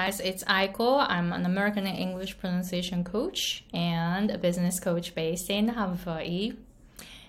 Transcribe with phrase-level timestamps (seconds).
[0.00, 1.06] guys, it's Aiko.
[1.08, 6.56] I'm an American English pronunciation coach and a business coach based in Hawaii.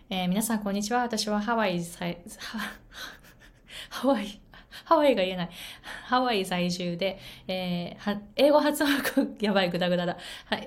[0.09, 1.01] えー、皆さん、こんにちは。
[1.01, 2.17] 私はハワイ在、
[3.89, 4.41] ハワイ、
[4.85, 5.49] ハワイが言えない。
[6.05, 8.91] ハワイ在住で、えー、英語発音、
[9.41, 10.17] やばい、ぐだぐだだ。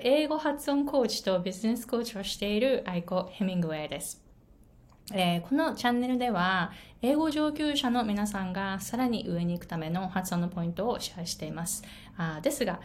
[0.01, 4.24] 英語発音コーチとビジネスコーチをしているアイコ・ヘミングウェイです。
[5.13, 11.83] えー、このチャンネルでは、英語上級者の皆さんがさらに上に行くための発音のポイントをシェアしています。
[12.17, 12.79] あですが、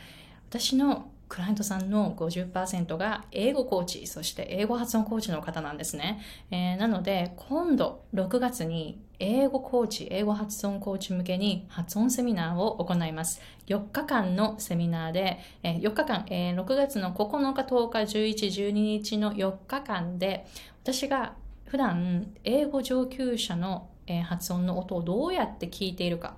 [0.51, 6.21] 私のクライアントさんの50%が英語コーチ、そして英語発音コーチの方なんですね。
[6.51, 13.41] えー、なので、今度6月に英語コーチ、英語発音コーチ向けに発音セミナーを行います。
[13.69, 20.47] 4日間のセミナーで、えー、4日間、えー、6月の9日、10日、11、12日の4日間で、
[20.83, 21.35] 私が
[21.71, 23.91] 普段英語上級者の
[24.25, 26.35] 発音の音をどうやって聞いているか。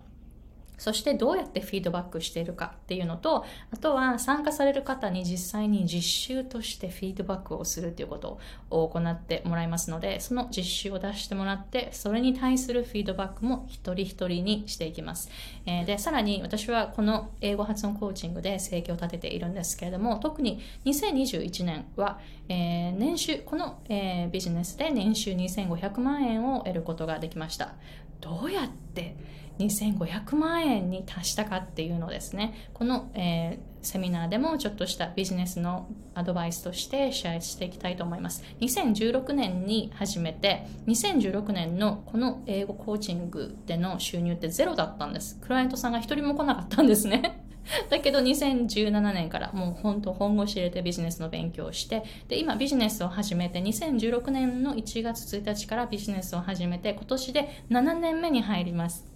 [0.78, 8.38] そしてどうやってフィードバックしているかっていうのと、あとは参加される方に実際に実習としてフィードバックをするということ
[8.70, 15.30] を行ってもらいますので、その実習を出してもらって、それに対するフィードバックも一人一人にしていきます。
[15.66, 27.74] えー、で、さらに私はこの英語発音コーチングで生計を立てているんですけれども、特に2021年は、えー、年収、この、えー、ビジネスで年収2500万円を得ることができました。
[28.20, 29.16] どうやって
[29.58, 38.44] 2500万円に達したかっていうのですねこの、えー、セミナーでもちょっとしたビジネスのアドバイスとしてシェアしていきたいと思います。
[38.60, 45.38] 2016年に始めて2016年のこの英語コーチングでの収入ってゼロだったんです。
[45.40, 47.44] クライアントさんが一人も来なかったんですね。
[47.90, 59.11] だけど2017年からもう本当本腰入れてビジネスの勉強をしてで今ビジネスを始めて2016年の1月1日からビジネスを始めて今年で7年目に入ります。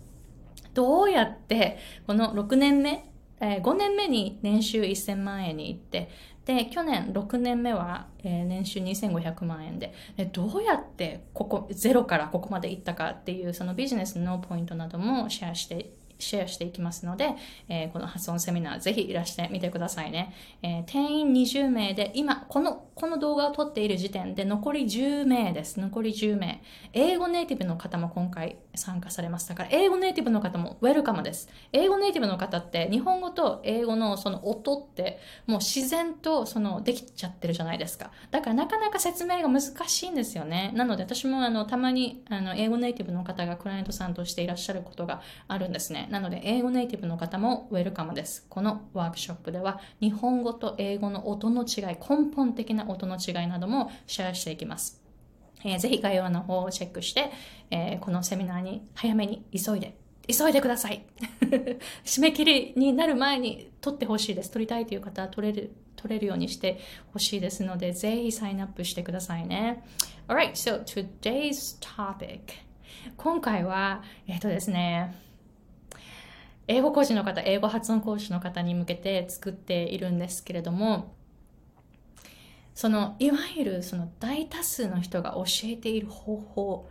[0.77, 3.11] どうやってこの6年目、
[3.41, 6.11] えー、5年目に年収1000万円に行って
[6.45, 17.35] で去年6年目は、えー、年収2500万円ででどうやってここゼロからここまで行ったかっていうそのビジネスのポイントなどもシェアしてシェアしていきますので、
[17.69, 20.35] えー、この発音セミナーぜひいらしてみてくださいね。
[20.63, 25.79] えー、定員20名で、今、この、この動画を撮っている時点で残り10名です。
[25.79, 26.63] 残り10名。
[26.93, 29.49] 英語ネイティブの方も今回参加されます。
[29.49, 31.49] だから、英語ネイティブの方もウェルカムです。
[31.73, 38.11] 英語ネイティブの方って、日本語と英語のその音って、もう自然とそのできちゃってるじゃないですか。
[38.31, 40.73] だからなかなか説明が難しいんですよね。
[40.75, 46.09] なので私もあの、たまにあの、英語ネイティブの方がクライアントさんとしていらっしゃることがあるんですね。
[46.11, 48.47] なので、英語ネイティブの方もウェルカムです。
[48.49, 55.06] このワークショップでは、日本語と英語の音の違い、根本的な音の違いなどもシェアしていきます。
[55.67, 57.31] えー、ぜひ概要欄の方をチェックして、
[57.71, 61.05] えー、このセミナーに早めに急いで急いでください
[62.05, 64.51] 締め切りになる前に取ってほしいです。
[64.51, 66.79] 取りたいという方は取れる、取れるようにして
[67.13, 69.85] ほしいですので、ぜひサインアップしてくださいね。
[70.27, 72.41] Alright, so today's topic.
[73.17, 75.15] 今回は、えっ、ー、とですね、
[76.67, 81.15] 英語講師の方、英語発音講師の方に向けて作っているんですけれども、
[82.77, 86.89] その、いわゆるその大多数の人が教えている方法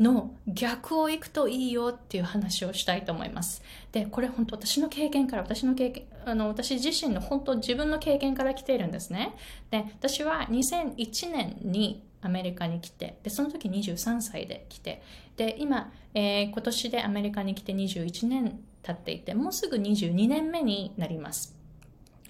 [0.00, 3.62] の逆をいくといいよっていう話をしたいと思います。
[3.92, 9.34] で、これ本当私の経験から、私の経験、あの、私自身の本当自分の経験から来ているんですね。
[9.70, 15.02] で、私は2001年にアメリカに来て、で、その時23歳で来て、
[15.36, 21.54] で、今、えー、今年でアメリカに来て21年経っていて、もうすぐ22年目になります。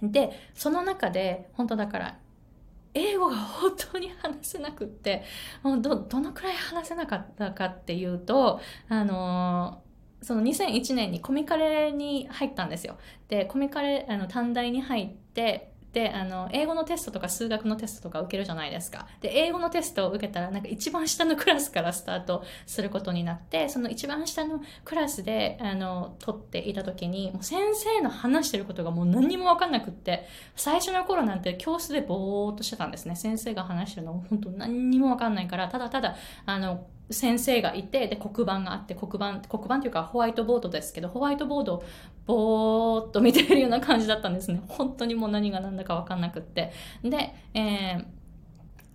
[0.02, 2.18] で、その中で、本当だから、
[2.96, 5.24] 英語が本当に話せなくって、
[5.62, 9.82] ど、どのくらい話せなかったかっていうと、あの
[10.22, 12.98] その2001年にコミカレに入ったんですよ。
[13.28, 19.06] で、コミカレ、あの、短大に入って、であの英語のテストとか数学のテストとか受けるじゃないですか。
[19.22, 33.16] で英語のテストを受けたらなんか一番下のクラスからスタートすることになってその一番下のクラスであの取っていた時にもう先生の話してることがもう何にも分かんなくって最初の頃なんて教室でぼーっとしてたんですね。
[33.16, 41.84] 先生が話してるの本当何にも分かんないからただただあの先生がいて、で、黒板があって、黒板、黒板というかホワイトボードですけど、ホワイトボードを
[42.26, 44.60] ぼーっと見てるような感じだったんですね。
[44.68, 46.72] 本当にもう何が何だかわかんなくって。
[47.03, 48.04] で、えー、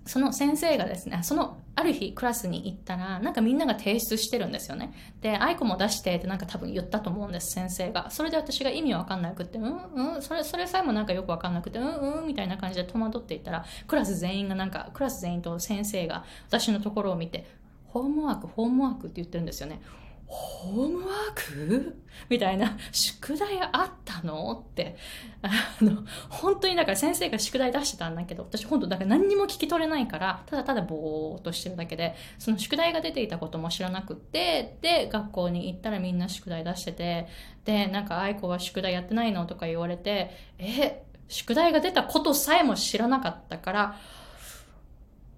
[0.05, 4.93] その先生がですね、その、ある日クラスに行ったら、なんかみんなが提出してるんですよね。
[5.21, 8.09] で、アイコも出してってなんか多分言ったと思うんです、先生が。
[8.09, 17.60] それで私が意味わかんなくって、うんうん、それ、それさえもなんかよくわかんなくて、うんうん、みたいな感じで戸惑っていったら、クラス全員がなんか、クラス全員と先生が私のところを見て、
[17.91, 19.81] ホームワーク、ホームワークって言ってるんですよね。
[20.25, 22.01] ホームワーク？
[22.29, 24.65] みたいな、宿題あったの？
[24.65, 24.95] って、
[25.41, 25.49] あ
[25.83, 37.27] の、本当にだから先生が宿題出してたんだけど、私本当だから何にも聞き取れないから、ただただぼーっとしてるだけで、その宿題が出ていたことも知らなくって、で、学校に行ったらみんな宿題出してて、
[37.65, 39.45] で、なんか愛子は宿題やってないの？
[39.47, 43.99] とか言われて、え、宿題が出たことさえも知らなかったから、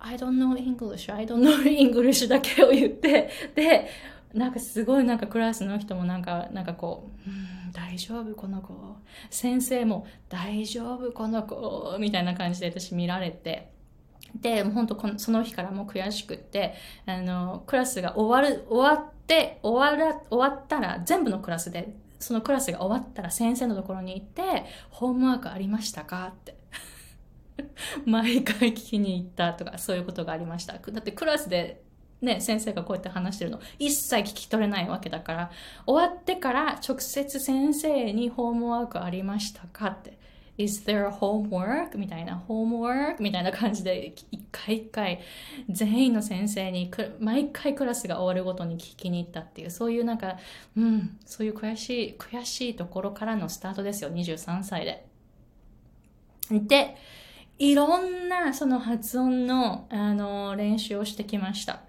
[0.06, 3.88] I don't know English, I don't know English だけを言って、で、
[4.34, 7.34] なんかすごいなんかクラスの人もなんか、なんかこう、う
[7.70, 8.74] ん、大丈夫この子。
[9.30, 11.96] 先生も大丈夫この子。
[12.00, 13.72] みたいな感じで私見られて。
[14.36, 16.74] で、もう本当このその日からもう悔しくって、
[17.06, 26.28] あの、クラスが終わる、終わって、終わら、終わったら、全部のクラスで、そのクラスが終わったら先生のところに行って、ホームワークありましたか？
[26.28, 26.63] って。
[28.06, 30.74] 毎回聞きに行ったとか、そういうことがありました。
[30.74, 31.84] だってクラスで
[32.22, 35.52] ね、先生がこうやって話してるの一切聞き取れないわけだから、
[35.86, 40.18] 終わってから直接先生にホームワークありましたかって。
[40.56, 41.98] Is there a homework?
[41.98, 43.18] みたいな、homework?
[43.20, 45.20] みたいな感じで、一回一回、
[45.68, 50.38] 全員の先生に、毎回クラスが終わるごとに聞きに行ったっていう、そういうなんか、
[50.78, 55.08] うん、そういう悔しい、悔しいところからのスタートですよ、23歳で。
[56.52, 56.98] で、
[57.72, 61.84] いろんなその発音の、あの、練習をしてきました。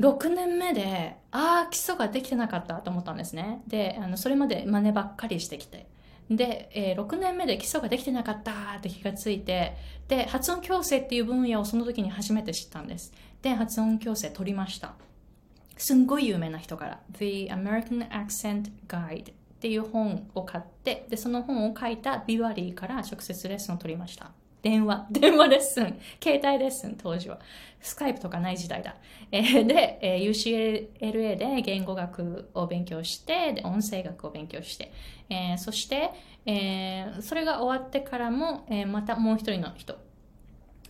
[0.00, 3.62] 6年目で、ああ、基礎ができてなかったと思ったんですね。
[3.66, 5.86] で、あのそれまで真似ばっかりしてきて。
[6.30, 9.76] で、えー、6年目で基礎ができてなかったって気がついて、
[10.08, 13.12] で、発音矯正っていう分野をその時に初めて知ったんです。
[13.42, 14.94] で、発音矯正取りました。
[15.76, 24.30] すんごい有名な人から、The American Accent Guide っていう本を買って、で、その本を書いたビワリーから直接レッスンを取りました。
[24.60, 27.38] 電話、 電話レッスン、携帯レッスン、当時は。
[27.80, 28.94] スカイプとかない時代だ。
[29.32, 30.28] えー、で、えー、
[31.00, 34.92] UCLA で言語学を勉強して、で、音声学を勉強して、
[35.30, 36.10] えー、そして、
[36.44, 39.96] えー、それが終わってからも、えー、またもう一人の人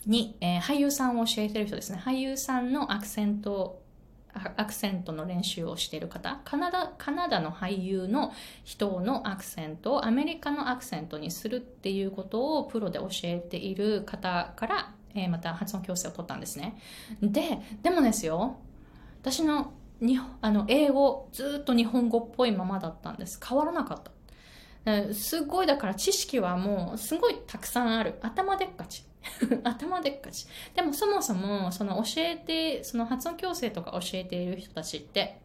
[0.05, 2.03] に、えー、俳優さんを教えてる人ですね。
[2.05, 3.84] 俳優さんのアクセント
[4.57, 8.33] アクセントの練習をしている方カナダ、カナダの俳優の
[8.65, 16.79] 人のアクセントをアメリカのアクセントにするっていうことをプロで教えている方から、えー、また発音矯正を取ったんですね。
[17.23, 18.57] で、でもですよ、
[19.21, 23.41] 私のにあの英語ずっと日本語っぽいままだったんです。
[23.43, 25.15] 変わらなかった。
[25.15, 28.19] すごいだから知識はもうすごいたくさんある。
[28.21, 29.05] 頭でっかち。
[29.65, 30.47] 頭でっかち。
[30.75, 35.41] でもそもそも、その教えて、その発音矯正とか教えている人たちって、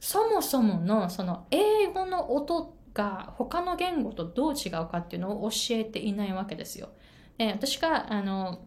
[0.00, 6.88] そもそものその英語の音が他の言語とどう違うかっていうのを教えていないわけですよ。
[7.38, 8.64] で私が、あの、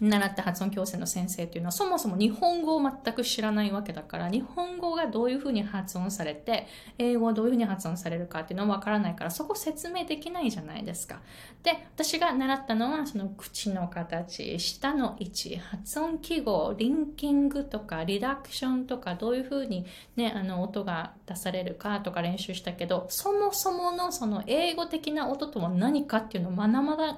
[0.00, 6.66] 習った発音矯正の先生っていうのはそもそも日本語を全く知らないわけだから日本語がどういうふうに発音されて
[6.98, 11.20] 英語はどういうふうに発音されるかっていうのはわからないからそこ説明できないじゃないですか。
[11.62, 19.84] で私が習ったのはその口の形舌の位置発音記号リンキングとかリダクションとかどういうふうに、
[20.16, 26.52] ね、あの音が出されるかとか練習したけどそもそものその英語的な音とは何かっていうのを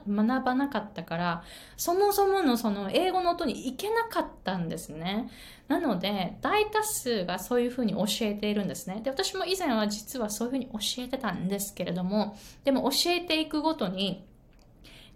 [0.06, 1.42] 学ばなかったから
[1.76, 5.28] そもそものそのその英語の音に行けなかったんですね。
[5.66, 9.00] なので、大多数がそういうふうに教えているんですね。
[9.02, 14.24] で、私も以前は実はそういうふうに教えてたんですけれども、でも教えていくごとに、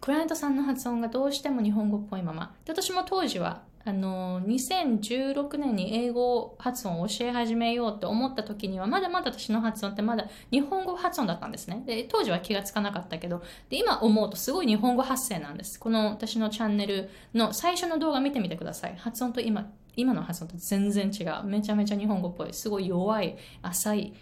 [0.00, 2.54] クライアントさんの発音がどうしても日本語っぽいまま。
[2.64, 11.82] で、私も当時はあの、2016年に英語発音を教え始めようと思った時には、まだまだ私の発音ってまだ日本語発音だったんですね。
[11.86, 15.78] で、当時は気がつかなかったけど、で、今思うとすごい日本語発声なんです。
[15.78, 18.96] この私のチャンネルの最初の動画見てみてください。
[18.96, 21.44] 発音と今、今の発音と全然違う。
[21.44, 22.54] めちゃめちゃ日本語っぽい。
[22.54, 24.14] すごい弱い、浅い、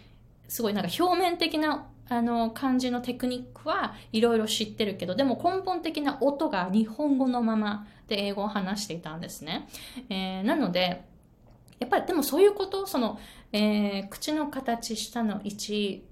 [0.47, 9.67] すごいなんか表面的なあの感じのテクニックはいろいろ知ってるけど、でも根本的な音が日本語のままで英語を話していたんですね。
[10.09, 11.05] えー、なので、
[11.79, 13.19] やっぱりでもそういうこと、その、
[13.51, 16.05] えー、口の形、下の位置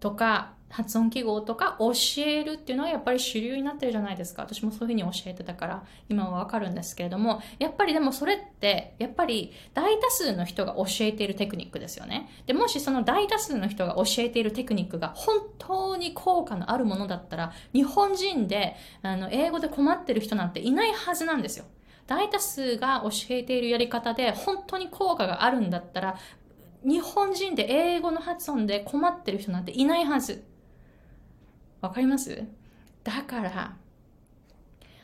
[0.00, 4.42] とか、発音記号とか教えるっていうのはやっぱり主流になってるじゃないですか。
[4.42, 12.30] 私もそういうふうに教えてたから今はわかるんですけれども、やっぱりでもそれってやっぱり大多数の人が教えているテクニックですよね。
[12.46, 21.64] で、もしその大多数の人が教えているテクニックが本当に効果のあるものだったら、日本人であの英語で困ってる人なんていないはずなんですよ。
[22.06, 26.16] 大多数が教えているやり方で本当に効果があるんだったら、
[26.84, 30.44] 日本人で英語の発音で困ってる人なんていないはず。
[31.80, 32.44] わかります？
[33.04, 33.76] だから、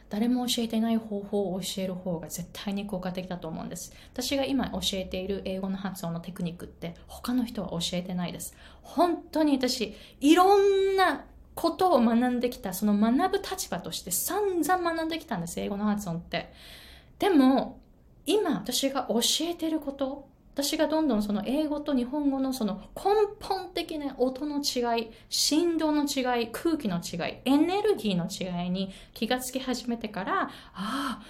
[0.09, 3.92] 誰も教えてない方法を教える方が絶対に効果的だと思うんです。
[4.12, 8.54] 私が今教えている英語の発音のテクニックって他の人は教えてないです。
[8.83, 16.52] 本当に私、いろんなことを学んできた、その学ぶ立場として散々学んできたんです、英語の発音って。
[17.18, 17.80] でも、
[18.26, 23.02] 今私が教えてること、私がどんどんその英語と日本語のその根
[23.46, 31.22] 本的な音の違い、振動の違い、空気の違い、エネルギーの違いに気がつき始めてから、ああ、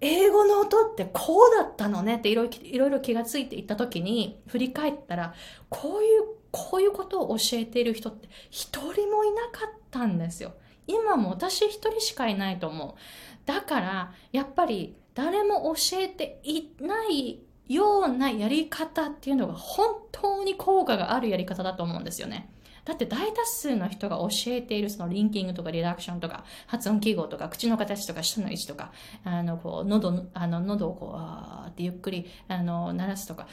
[0.00, 5.34] 英語の音ってこうだったのねっていろいろ気がついていった時に振り返ったら、
[5.68, 10.52] こういう、こういうことを教えている人って一人もいなかったんですよ。
[10.86, 12.94] 今も私一人しかいないと思う。
[13.44, 22.48] だから、やっぱり誰も教えていないようなやり方っていうのが本当に効果があるやり方だと思うんですよね。
[22.84, 28.90] だって大多数の人が教えているそのリンキングとかリダクションとか発音記号とか口の形とか舌の位置とか
[29.24, 33.46] あのこう喉あの喉をこうあーってゆっくりあの鳴らすとか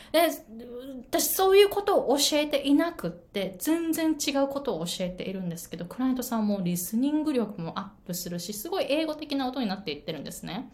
[1.12, 10.72] 私そういうことを教えていなくって全然違うことを教えているんですけどクライアントさんもリスニング力もアップするしすごい英語的な音になっていってるんですね。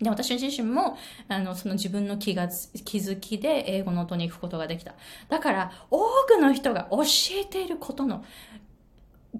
[0.00, 0.96] で、私自身も、
[1.28, 2.48] あの、その自分の気が、
[2.84, 4.94] 気づきで英語の音に行くことができた。
[5.28, 7.02] だから、多くの人が教
[7.40, 8.24] えていることの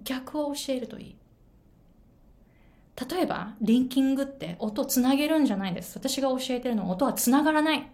[0.05, 1.17] 逆を教えるといい。
[3.11, 5.99] 例えば、リンキングって音つなげるんじゃないです。
[5.99, 7.91] 私が教えてるのは音はつながらない。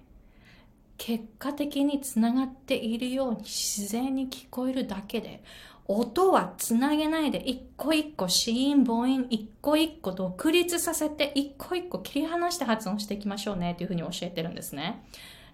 [0.98, 5.42] 結果的につながっているように自然に聞こえるだけで、
[5.92, 15.04] 音はつなげないで一個一個子音母音一個一個独立させて一個一個切り離して発音していきましょうねっていうふうに教えてるんですね。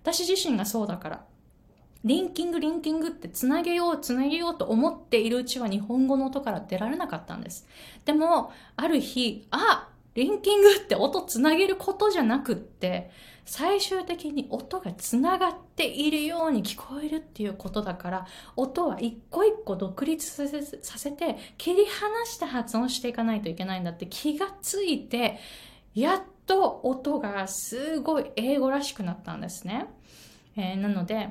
[0.03, 1.25] 私自身がそうだから。
[2.05, 7.67] リンキング、リンキングってつなげよう、つなげようと思っているうちは日本語の音から出られなかったんです。
[8.05, 13.11] でも、ある日、あリンキングって音つなげることじゃなくって、
[13.45, 25.39] 最終的に音がつながっているように聞こえるっていうことだから、音は一個一個独立させさせて、切り離して発音していかないといけないんだって気がついて、
[25.95, 29.87] やっと音がすごい英語らしくなったんですね。
[30.57, 31.29] えー、なので、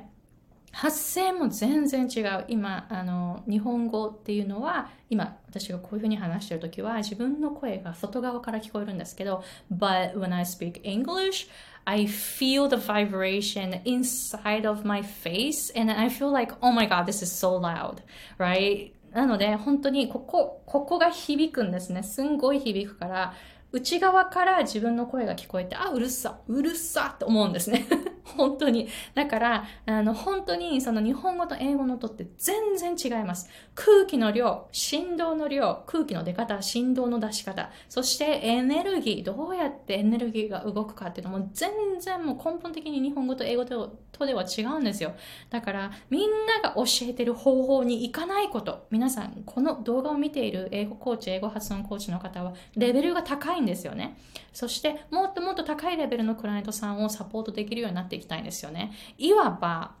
[0.76, 2.44] 発声も全然違う。
[2.48, 9.42] 今、あの、日本語っていうのは、今、私がこういうふうに話してるときは、自分の声が外側から聞こえるんですけど、
[9.72, 11.48] but when I speak English,
[11.86, 17.04] I feel the vibration inside of my face and I feel like, oh my god,
[17.04, 18.02] this is so loud,
[18.36, 18.92] right?
[19.14, 22.02] なので、本当にここ、ここが響くんですね。
[22.02, 23.32] すんごい響くから、
[23.72, 27.86] 内側から自分の声が聞こえて、あ、うるさ、うるさって思うんですね。
[28.36, 28.88] 本当に。
[29.14, 33.48] だから、あの、本当にその日本語と英語の音って全然違います。
[33.74, 45.14] 空気の量、振動の量、空気の出方、振動の出し方、そしてエネルギー、どうやってエネルギーが動くかっていうのも全然もう根本的に日本語と英語とでは違うんですよ。
[45.50, 48.86] だから、みんなが教えてる方法に行かないこと。
[48.90, 54.18] 皆さん、この動画を見ている英語コーチ、英語発音コーチの方は、レベルが高いんですよね。
[54.52, 58.92] そして、もっともっと高いレベルのクライアントさんをサポートできるようになっていきたいんですよね。
[59.18, 59.94] いわば、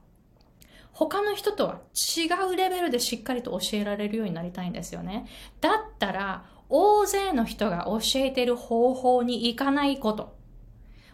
[0.92, 1.80] 他の人とは
[2.16, 5.26] 違うレベルでしっかりと教えられるようになりたいんですよね。
[5.60, 10.36] だったら、大勢の人が教えている方法に行かないこと。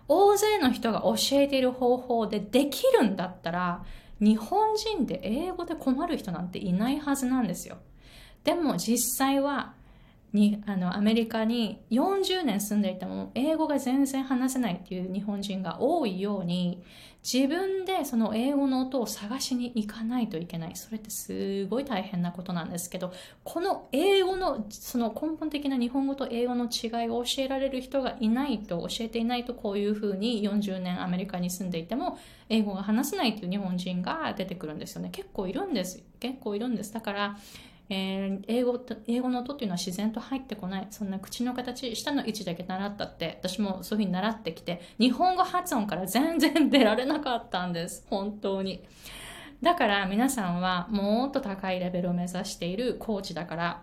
[0.08, 3.84] 大勢の人が教えている方法でできるんだったら、
[4.20, 7.78] 日本人で英語で困る人なんていないはずなんですよ。
[8.44, 9.74] でも実際は
[10.32, 16.82] にあのアメリカに40年住んでいても英語が全然話せないっていう日本人が多いように
[17.22, 20.74] 自分でその英語の音を探しに行かないといけない。
[20.74, 23.12] それってすごい大変なことなんですけど
[23.44, 35.10] この英語のその根本的な日本語と英語の違いを教えられる人がいないと教えていないとこういうふうに40年アメリカに住んでいても英語が話せないっていう日本人が出てくるんですよね。
[35.12, 36.92] 結構いるんです結構いるんです。
[36.92, 37.38] だから
[37.94, 40.86] えー、英語英語の音っていうのは自然と入ってこない。
[40.88, 48.06] そんな口の形、下の位置だけ習ったって、私もそういうふうに習ってきて、日本語発音から全然出られなかったんです。
[48.08, 48.82] 本当に。
[49.60, 53.82] だから皆さんはもっと高いレベルを目指しているコーチだから、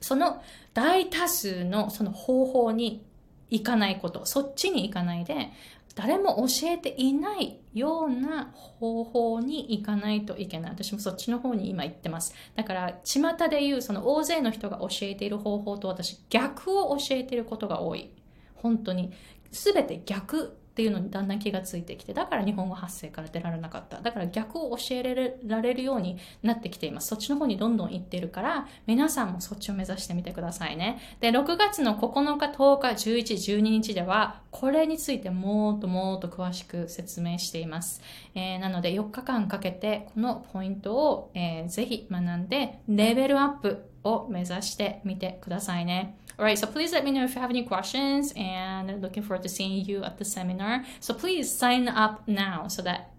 [0.00, 0.42] その
[0.74, 3.06] 大多数のその方法に
[3.48, 5.52] 行かないこと、そっちに行かないで、
[5.94, 10.70] 誰も教えていないような方法に行かないといけない。
[10.72, 12.34] 私もそっちの方に今行ってます。
[12.56, 18.10] だから、巷で言う、その大勢の人が教えている方法と私、逆を教えていることが多い。
[18.54, 19.12] 本当に。
[19.52, 24.00] すべて逆っていうのにだんだん気がついてきて、だから日本語発声から出られなかった。
[24.00, 27.08] だから逆を教えられるようになってきています。
[27.08, 30.98] そっちの方にどんどん行ってるから、皆さんもそっちを目指してみてくださいね。
[31.20, 38.00] で、6月の9日、10日、11、12日では、これについてもっともっと詳しく説明しています。
[38.34, 46.16] えー、なので、4日間かけて、このポイントを、えー、ぜひ学んで、レベルアップを目指してみてくださいね。
[46.40, 49.84] Alright, so please let me know if you have any questions and looking forward to seeing
[49.84, 50.86] you at the seminar.
[50.98, 53.12] So please sign up now so that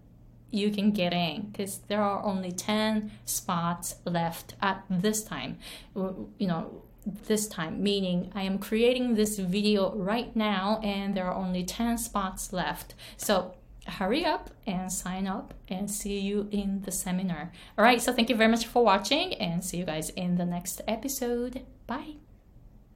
[0.50, 5.58] you can get in because there are only 10 spots left at this time.
[5.94, 11.34] You know, this time, meaning I am creating this video right now and there are
[11.34, 12.96] only 10 spots left.
[13.16, 13.54] So
[13.86, 17.52] hurry up and sign up and see you in the seminar.
[17.78, 20.44] All right, so thank you very much for watching and see you guys in the
[20.44, 21.64] next episode.
[21.86, 22.21] Bye.